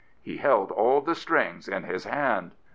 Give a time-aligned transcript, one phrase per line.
[0.19, 2.55] He held all the strings in his hand.